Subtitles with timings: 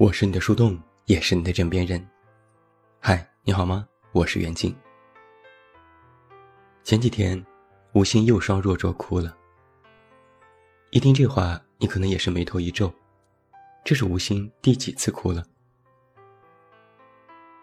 [0.00, 2.02] 我是你的树洞，也是你的枕边人。
[3.00, 3.86] 嗨，你好吗？
[4.12, 4.74] 我是袁静。
[6.82, 7.44] 前几天，
[7.92, 9.36] 吴昕又双若卓哭了。
[10.88, 12.90] 一听这话，你可能也是眉头一皱，
[13.84, 15.44] 这是吴昕第几次哭了？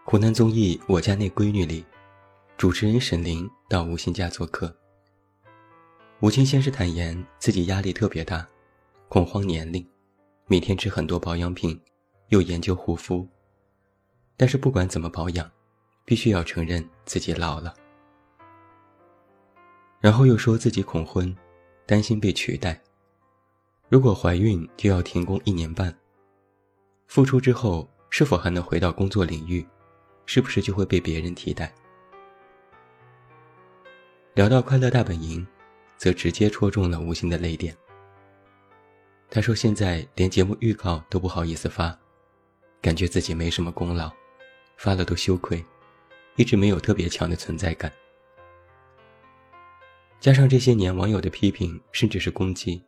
[0.06, 1.84] 湖南综艺《我家那闺女》里，
[2.56, 4.72] 主持人沈凌到吴昕家做客。
[6.20, 8.48] 吴昕先是坦言自己压力特别大，
[9.10, 9.84] 恐慌年龄，
[10.46, 11.82] 每天吃很多保养品。
[12.30, 13.28] 又研究护肤，
[14.36, 15.50] 但是不管怎么保养，
[16.06, 17.74] 必须要承认自己老了。
[20.00, 21.36] 然后又说自己恐婚，
[21.86, 22.80] 担心被取代。
[23.90, 25.96] 如果怀孕就要停工一年半。
[27.08, 29.66] 复出之后是否还能回到工作领域，
[30.26, 31.74] 是不是就会被别人替代？
[34.34, 35.42] 聊到《快乐大本营》，
[35.98, 37.76] 则直接戳中了吴昕的泪点。
[39.30, 41.98] 他说：“现在连节目预告都不好意思发。”
[42.82, 44.12] 感觉自己没什么功劳，
[44.78, 45.64] 发了都羞愧，
[46.36, 47.92] 一直没有特别强的存在感。
[50.20, 52.82] 加上这些年网友的批评，甚至是攻击，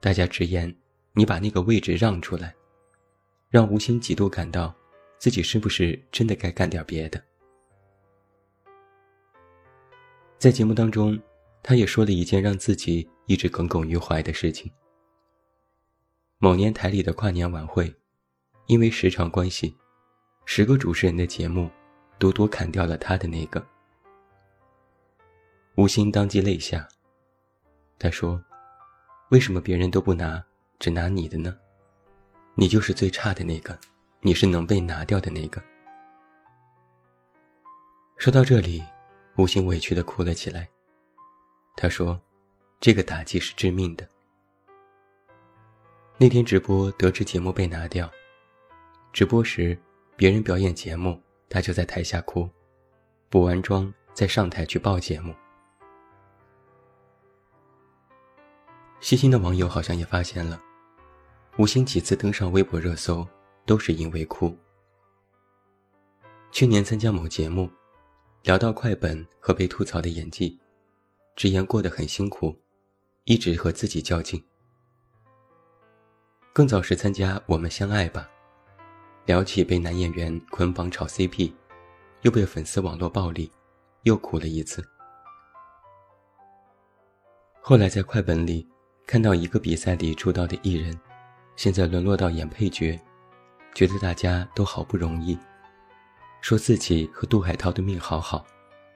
[0.00, 0.74] 大家直言
[1.12, 2.54] ：“你把那个位置让出来，
[3.50, 4.74] 让吴昕几度感到
[5.18, 7.22] 自己是不是真的该干点别的。”
[10.38, 11.20] 在节目当中，
[11.62, 14.72] 他也说了一件让自己一直耿耿于怀的事情：
[16.38, 17.94] 某年台里的跨年晚会。
[18.70, 19.76] 因为时长关系，
[20.44, 21.68] 十个主持人的节目，
[22.20, 23.60] 独独砍掉了他的那个。
[25.74, 26.86] 吴昕当即泪下。
[27.98, 28.40] 他说
[29.30, 30.40] ：“为什么别人都不拿，
[30.78, 31.58] 只拿你的呢？
[32.54, 33.76] 你就是最差的那个，
[34.20, 35.60] 你是能被拿掉的那个。”
[38.18, 38.84] 说到这里，
[39.36, 40.68] 吴昕委屈的哭了起来。
[41.74, 42.22] 他说
[42.78, 44.08] ：“这个打击是致命的。
[46.18, 48.08] 那天直播得知节目被拿掉。”
[49.12, 49.76] 直播时，
[50.16, 52.48] 别人表演节目，他就在台下哭，
[53.28, 55.34] 补完妆再上台去报节目。
[59.00, 60.60] 细心的网友好像也发现了，
[61.56, 63.26] 吴昕几次登上微博热搜，
[63.66, 64.56] 都是因为哭。
[66.52, 67.68] 去年参加某节目，
[68.42, 70.60] 聊到快本和被吐槽的演技，
[71.34, 72.56] 直言过得很辛苦，
[73.24, 74.42] 一直和自己较劲。
[76.52, 78.28] 更早时参加《我们相爱吧》。
[79.30, 81.52] 聊起被男演员捆绑炒 CP，
[82.22, 83.48] 又被粉丝网络暴力，
[84.02, 84.84] 又哭了一次。
[87.60, 88.68] 后来在快本里
[89.06, 90.98] 看到一个比赛里出道的艺人，
[91.54, 93.00] 现在沦落到演配角，
[93.72, 95.38] 觉得大家都好不容易，
[96.40, 98.44] 说自己和杜海涛的命好好，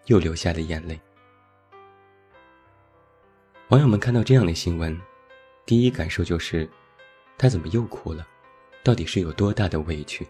[0.07, 1.01] 又流下了眼泪。
[3.69, 5.01] 网友们看到这样的新闻，
[5.65, 6.69] 第一感受就是，
[7.39, 8.27] 他怎么又哭了？
[8.85, 10.29] 到底是有多大的委屈？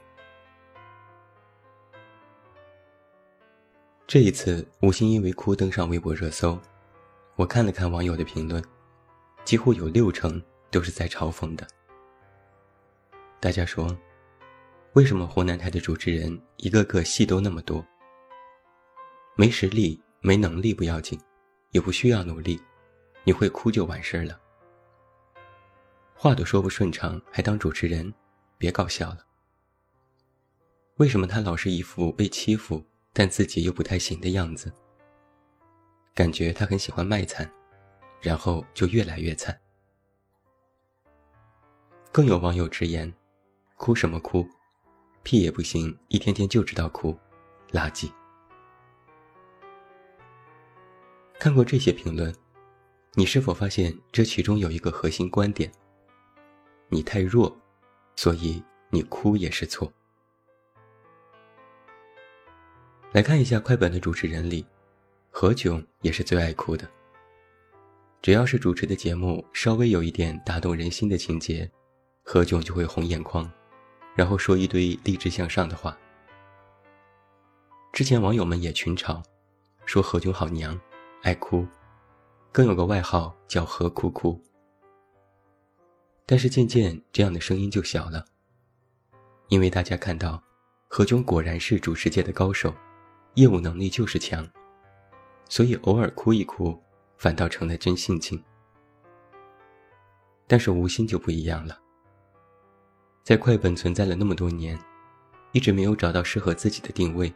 [4.07, 6.57] 这一次，吴昕因为哭登上微博热搜。
[7.35, 8.63] 我看了看网友的评论，
[9.45, 11.67] 几乎有六成都是在嘲讽的。
[13.41, 13.99] 大家说，
[14.93, 17.85] 为什么湖南台的主持人一个个戏都那么多？
[19.35, 21.21] 没实力、没能力不要紧，
[21.73, 22.63] 也不需要努力，
[23.25, 24.41] 你会哭就完事儿了。
[26.15, 28.15] 话都说不顺畅，还当主持人？
[28.65, 29.19] 别搞笑了。
[30.97, 32.83] 为什么他老是一副被欺负，
[33.13, 34.73] 但自己又不太行的样子？
[36.15, 37.53] 感觉他很喜欢卖惨，
[38.23, 39.61] 然后就越来越惨。
[42.11, 43.13] 更有网友直言
[43.77, 44.49] ：“哭什么哭，
[45.23, 47.15] 屁也不行，一天天就知道哭，
[47.71, 48.11] 垃圾。”
[51.39, 52.35] 看过这些评论，
[53.13, 55.71] 你是否发现这其中有一个核心观点？
[56.89, 57.55] 你太弱。
[58.17, 59.93] 所以你哭也是错。
[63.13, 64.67] 来看一下快本的主持人里，
[65.31, 66.89] 何炅也是最爱哭的。
[68.21, 71.71] 只要是主持的节目稍微有一点打动人心的情节，
[72.23, 73.49] 何炅就会红眼眶，
[74.17, 75.97] 然后说一堆励志向上的话。
[77.93, 79.23] 之前网友们也群嘲，
[79.85, 80.81] 说何炅好娘，
[81.23, 81.65] 爱哭，
[82.51, 84.43] 更有个外号叫何哭哭。
[86.27, 88.25] 但是渐渐，这样的声音就小了，
[89.49, 90.43] 因为大家看到，
[90.89, 92.75] 何炅果然是主持界的高手，
[93.35, 94.49] 业务能力就是强，
[95.49, 96.83] 所以偶尔哭一哭，
[97.19, 98.43] 反倒成了真性情。
[100.47, 101.79] 但是吴昕就不一样了，
[103.23, 104.79] 在快本存在了那么多年，
[105.53, 107.31] 一直没有找到适合自己的定位，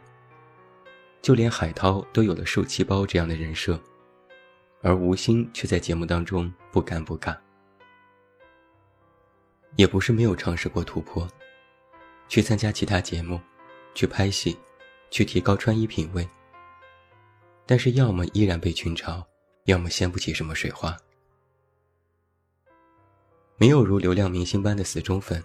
[1.21, 3.79] 就连海涛都有了受气包这样的人设，
[4.81, 7.37] 而吴昕却在节目当中不尴不尬。
[9.75, 11.27] 也不是没有尝试过突破，
[12.27, 13.39] 去参加其他节目，
[13.93, 14.57] 去拍戏，
[15.09, 16.27] 去提高穿衣品味。
[17.65, 19.23] 但是要么依然被群嘲，
[19.65, 20.97] 要么掀不起什么水花。
[23.57, 25.43] 没有如流量明星般的死忠粉，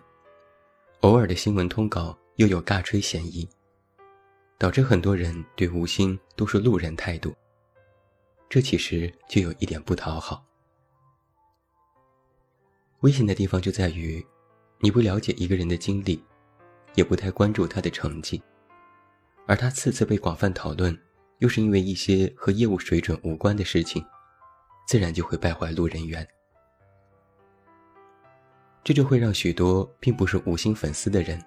[1.00, 3.48] 偶尔的新闻通稿又有尬吹嫌疑，
[4.56, 7.34] 导致很多人对吴昕都是路人态度。
[8.48, 10.44] 这其实就有一点不讨好。
[13.04, 14.24] 危险的地方就在于，
[14.78, 16.24] 你不了解一个人的经历，
[16.94, 18.42] 也不太关注他的成绩，
[19.46, 20.98] 而他次次被广泛讨论，
[21.40, 24.02] 又是因为一些和业务水准无关的事情，
[24.88, 26.26] 自然就会败坏路人缘。
[28.82, 31.38] 这就会让许多并不是五星粉丝的人，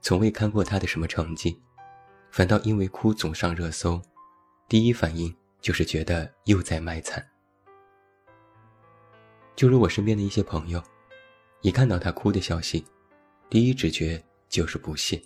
[0.00, 1.60] 从未看过他的什么成绩，
[2.30, 4.00] 反倒因为哭总上热搜，
[4.68, 7.26] 第一反应就是觉得又在卖惨。
[9.60, 10.82] 就如我身边的一些朋友，
[11.60, 12.82] 一看到他哭的消息，
[13.50, 15.20] 第一直觉就是不屑。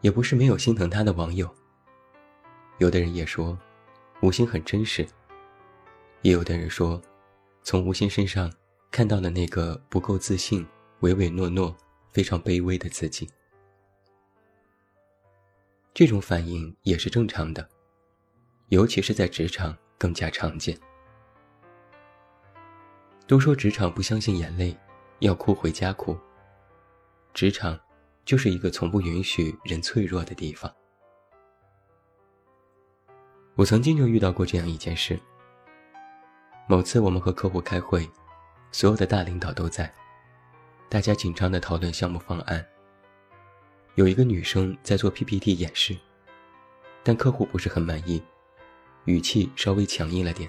[0.00, 1.52] 也不是没有心疼他的网友，
[2.78, 3.58] 有的人也说，
[4.22, 5.04] 吴昕很真实，
[6.22, 7.02] 也有的人说。
[7.64, 8.48] 从吴昕身上
[8.92, 10.64] 看到了那个不够自信、
[11.00, 11.76] 唯唯诺诺、
[12.12, 13.28] 非常卑微的自己。
[15.92, 17.68] 这种反应也是正常的，
[18.68, 20.78] 尤其是在职场更加常见。
[23.26, 24.74] 都说职场不相信眼泪，
[25.18, 26.16] 要哭回家哭。
[27.34, 27.78] 职场
[28.24, 30.72] 就是一个从不允许人脆弱的地方。
[33.54, 35.18] 我曾经就遇到过这样一件事。
[36.66, 38.08] 某次我们和客户开会，
[38.70, 39.92] 所有的大领导都在，
[40.88, 42.64] 大家紧张地讨论项目方案。
[43.94, 45.96] 有一个女生在做 PPT 演示，
[47.02, 48.22] 但客户不是很满意，
[49.08, 50.46] 语气稍微强硬了点。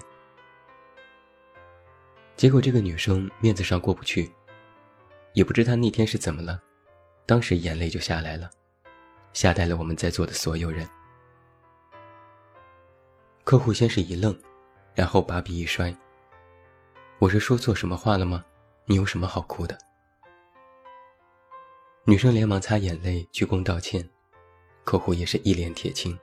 [2.36, 4.30] 结果这个女生面子上过不去，
[5.32, 6.60] 也不知她那天是怎么了，
[7.24, 8.50] 当时眼泪就下来了，
[9.32, 10.86] 吓呆了我们在座的所有人。
[13.44, 14.38] 客户先是一愣，
[14.94, 15.96] 然后把笔一摔。
[17.18, 18.44] 我是说错什么话了吗？
[18.84, 19.78] 你有什么好哭的？
[22.04, 24.06] 女生连忙擦眼泪，鞠躬道歉。
[24.84, 26.18] 客户也是一脸铁青。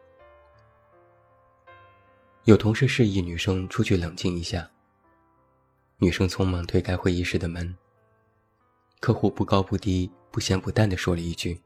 [2.47, 4.65] 有同事示意女生出去冷静一下。
[5.97, 7.75] 女生匆忙推开会议室的门。
[9.01, 11.61] 客户不高不低、不咸不淡地说了一句：“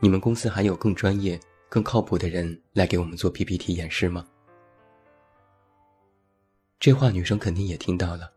[0.00, 4.26] 你们公司还有更专业、更靠谱的人来给我们做 PPT 演示吗？”
[6.80, 8.32] 这话女生肯定也听到了，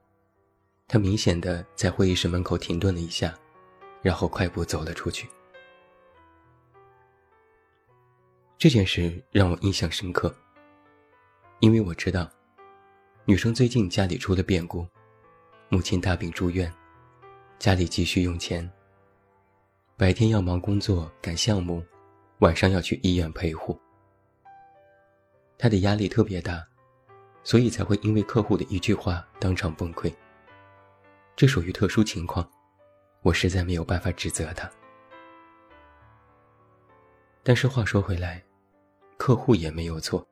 [0.90, 3.34] 她明显的在会议室门口停顿了一下，
[4.02, 5.30] 然后快步走了出去。
[8.58, 10.36] 这件事让我印象深刻，
[11.64, 12.30] 因为我知道，
[13.24, 14.86] 女生最近家里出了变故，
[15.70, 16.70] 母亲大病住院，
[17.58, 18.70] 家里急需用钱。
[19.96, 21.82] 白天要忙工作赶项目，
[22.40, 23.80] 晚上要去医院陪护，
[25.58, 26.62] 她的压力特别大。
[27.46, 30.14] 所以才会因为客户的一句话当场崩溃。
[31.34, 32.46] 这属于特殊情况，
[33.22, 34.70] 我实在没有办法指责他。
[37.42, 38.44] 但是话说回来，
[39.16, 40.28] 客户也没有错。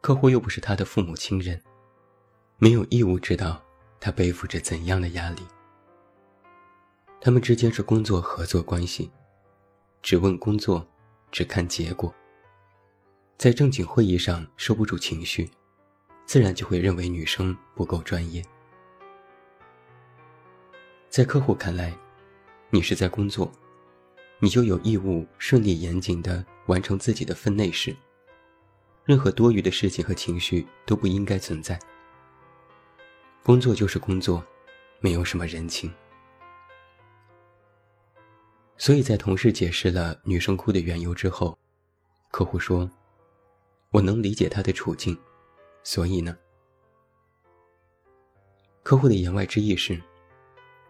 [0.00, 1.60] 客户又不是他的父母亲人，
[2.58, 3.62] 没有义务知道
[4.00, 5.42] 他背负着怎样的压力。
[7.20, 9.10] 他们之间是工作合作关系，
[10.02, 10.86] 只问工作，
[11.30, 12.14] 只看结果。
[13.36, 15.50] 在正经会议上收不住情绪。
[16.26, 18.44] 自然就会认为女生不够专业。
[21.08, 21.96] 在客户看来，
[22.68, 23.48] 你是在工作，
[24.40, 27.96] 你就有义务顺利严谨地完成自己的分内事。
[29.06, 31.78] 任何多余的事情和情绪都不应该存在。
[33.44, 34.44] 工作就是工作，
[34.98, 35.90] 没有什么人情。
[38.76, 41.56] 所以在同事解释了女生哭的缘由之后，
[42.32, 42.90] 客户说
[43.90, 45.16] ：“我能理解她的处境。”
[45.84, 46.36] 所以呢，
[48.82, 50.02] 客户的言外之意是，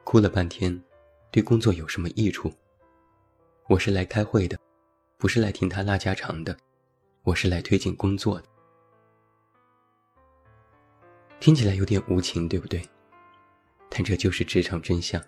[0.05, 0.83] 哭了半天，
[1.31, 2.51] 对工作有什么益处？
[3.69, 4.59] 我是来开会的，
[5.19, 6.57] 不是来听他拉家常的，
[7.27, 8.47] 我是来推进工作的。
[11.41, 12.81] 听起来有点无情，对不对？
[13.91, 15.21] 但这就是职场真相，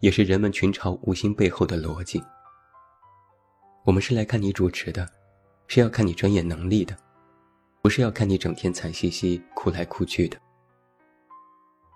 [0.00, 2.22] 也是人们群嘲无心背后的逻辑。
[3.86, 5.08] 我们是来看你主持的，
[5.68, 6.94] 是要看你专业能力的。
[7.80, 10.38] 不是要看你整天惨兮兮哭来哭去的，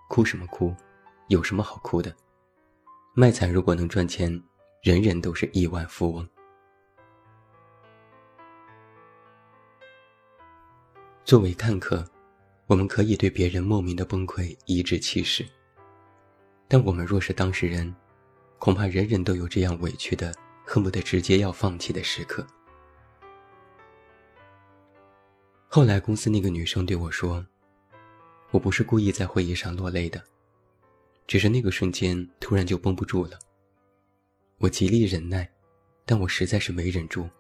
[0.09, 0.75] 哭什么哭？
[1.29, 2.17] 有什么好哭的？
[3.15, 4.43] 卖惨如果能赚钱，
[4.83, 6.27] 人人都是亿万富翁。
[11.31, 12.05] 作为看客，
[12.67, 15.47] 我们可以对别人莫名的崩溃颐指气使，
[16.67, 17.95] 但我们若是当事人，
[18.59, 20.35] 恐怕人人都有这样委屈的，
[20.67, 22.45] 恨不得直接要放弃的时刻。
[25.69, 27.47] 后来公司那个女生对我说
[28.51, 30.21] ：“我不是故意在会议上落泪的，
[31.29, 33.39] 只是那个瞬间突然就绷不住了。
[34.59, 35.49] 我极力忍耐，
[36.05, 37.31] 但我实在是没忍住，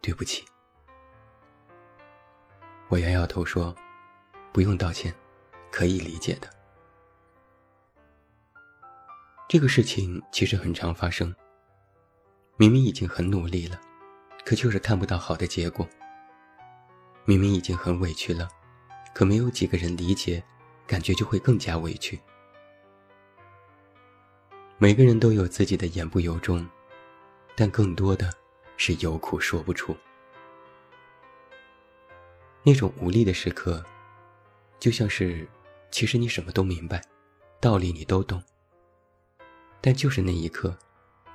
[0.00, 0.42] 对不起。”
[2.94, 3.74] 我摇摇头说
[4.54, 5.12] ：“不用道歉，
[5.72, 6.48] 可以理解的。”
[9.50, 11.34] 这个事情其实很常发生。
[12.56, 13.80] 明明已经很努力了，
[14.44, 15.84] 可就是看不到好的结果。
[17.24, 18.48] 明明已经很委屈了，
[19.12, 20.40] 可没有几个人理解，
[20.86, 22.20] 感觉就会更加委屈。
[24.78, 26.64] 每个人都有自己的言不由衷，
[27.56, 28.32] 但更多的
[28.76, 29.96] 是有苦说不出。
[32.66, 33.84] 那种无力的时刻，
[34.80, 35.46] 就像是，
[35.90, 37.02] 其实你什么都明白，
[37.60, 38.42] 道理你都懂，
[39.82, 40.74] 但就是那一刻，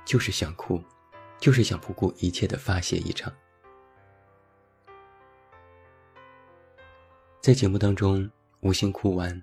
[0.04, 0.82] 就是想哭，
[1.38, 3.32] 就是想不顾一切的发泄一场。
[7.40, 8.28] 在节目当中，
[8.62, 9.40] 吴昕哭完，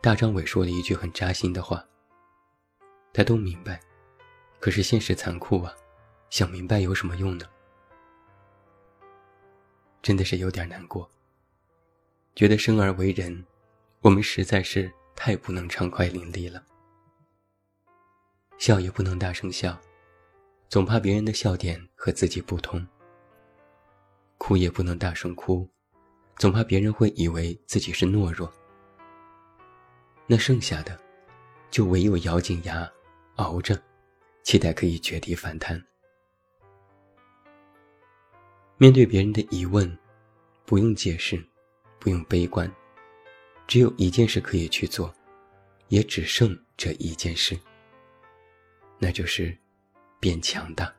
[0.00, 1.84] 大张伟说了一句很扎心的话。
[3.12, 3.80] 他都明白，
[4.58, 5.72] 可是现实残酷啊，
[6.28, 7.46] 想明白有什么用呢？
[10.02, 11.08] 真的是有点难过。
[12.34, 13.44] 觉得生而为人，
[14.00, 16.64] 我们实在是太不能畅快淋漓了。
[18.58, 19.78] 笑也不能大声笑，
[20.68, 22.80] 总怕别人的笑点和自己不同；
[24.38, 25.68] 哭也不能大声哭。
[26.36, 28.50] 总怕别人会以为自己是懦弱，
[30.26, 30.98] 那剩下的，
[31.70, 32.90] 就唯有咬紧牙，
[33.36, 33.78] 熬着，
[34.42, 35.82] 期待可以绝地反弹。
[38.78, 39.98] 面对别人的疑问，
[40.64, 41.44] 不用解释，
[42.00, 42.68] 不用悲观，
[43.68, 45.14] 只有一件事可以去做，
[45.88, 47.56] 也只剩这一件事，
[48.98, 49.56] 那就是
[50.18, 50.92] 变强大。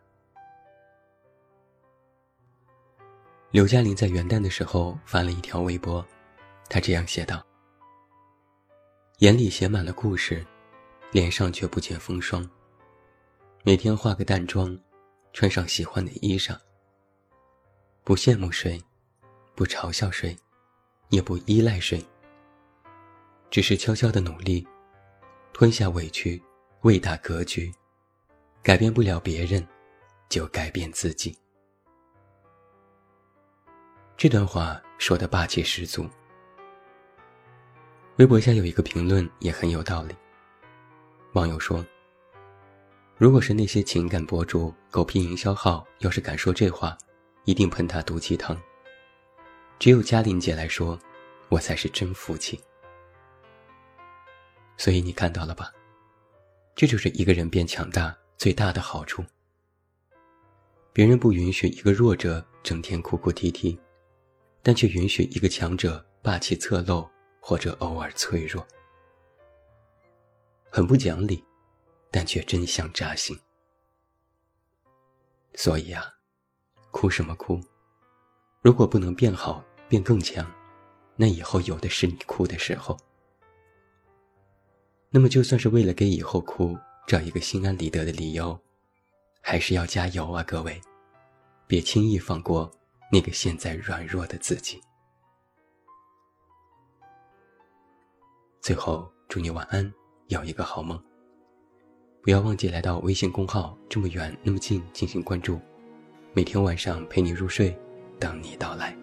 [3.49, 6.05] 刘嘉玲在元旦的时候发了一条微博，
[6.69, 7.45] 她这样写道
[9.19, 10.45] ：“眼里写满了故事，
[11.11, 12.49] 脸上却不见风霜。
[13.63, 14.79] 每天化个淡妆，
[15.33, 16.57] 穿上喜欢的衣裳。
[18.03, 18.81] 不羡慕谁，
[19.53, 20.35] 不嘲笑谁，
[21.11, 22.03] 也不依赖谁。
[23.51, 24.67] 只是悄悄的努力，
[25.53, 26.41] 吞下委屈，
[26.81, 27.71] 为大格局。
[28.63, 29.67] 改变不了别人，
[30.29, 31.37] 就改变自己。”
[34.17, 36.07] 这段话说的霸气十足。
[38.17, 40.15] 微博下有一个评论也很有道理。
[41.33, 41.83] 网友说
[43.17, 46.95] ：“如果是那些情感博主、狗屁营销号，要是敢说这话，
[47.45, 48.55] 一定喷他毒鸡汤。
[49.81, 50.95] 只有嘉玲姐来说，
[51.49, 52.61] 我才是真服气。
[54.77, 55.73] 所以你看到了吧？
[56.75, 59.25] 这就是一个人变强大最大的好处。
[60.93, 63.75] 别人不允许一个弱者整天哭哭啼啼。”
[64.61, 67.09] 但却允许一个强者霸气侧漏，
[67.39, 68.63] 或者偶尔脆弱，
[70.69, 71.43] 很不讲理，
[72.11, 73.35] 但却真相扎心。
[75.55, 76.05] 所以啊，
[76.91, 77.59] 哭什么哭？
[78.61, 80.49] 如果不能变好、变更强，
[81.17, 82.97] 那以后有的是你哭的时候。
[85.09, 88.57] 那么，就算是为了给以后哭找一个心安理得的理由，
[89.41, 90.79] 还是要加油啊，各位！
[91.67, 92.71] 别轻易放过。
[93.11, 94.79] 那个现在软弱的自己。
[98.61, 99.93] 最后，祝你晚安，
[100.27, 100.97] 有一个好梦。
[102.21, 105.59] 不要忘记来到微信公号，这么远那么近进行关注，
[106.33, 107.77] 每天晚上陪你入睡，
[108.17, 109.00] 等你到来。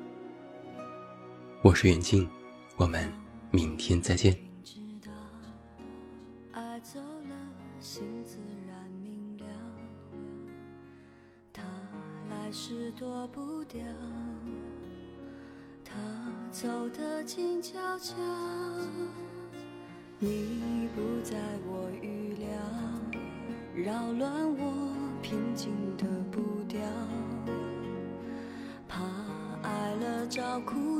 [1.60, 2.28] 我是远近，
[2.76, 3.12] 我们
[3.50, 4.36] 明天再见。
[12.50, 13.78] 是躲不掉，
[15.84, 15.94] 他
[16.50, 18.14] 走得静悄悄，
[20.18, 21.36] 你不在
[21.66, 22.48] 我预料，
[23.84, 26.80] 扰乱我平静的步调，
[28.88, 29.04] 怕
[29.62, 30.97] 爱了找苦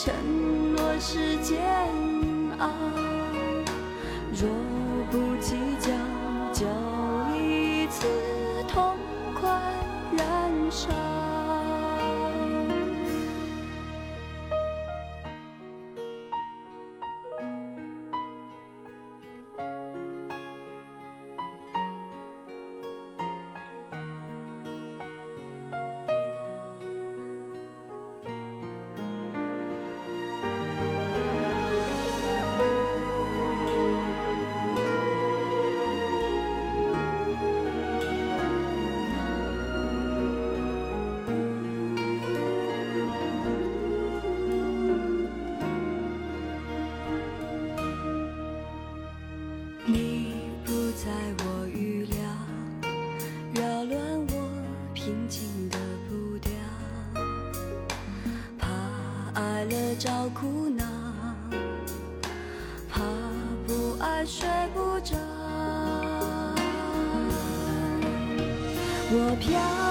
[0.00, 0.14] 承
[0.76, 1.58] 诺是煎
[2.60, 2.70] 熬
[4.30, 4.48] 若
[5.10, 5.90] 不计较
[6.52, 6.66] 就
[7.36, 8.06] 一次
[8.68, 8.96] 痛
[9.34, 9.50] 快
[10.16, 11.17] 燃烧。
[69.10, 69.87] 我飘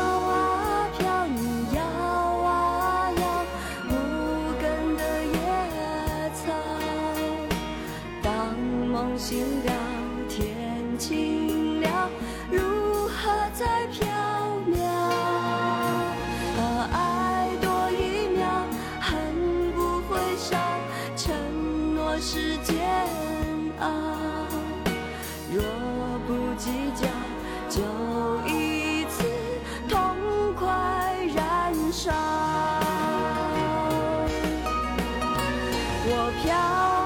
[36.31, 36.96] 飘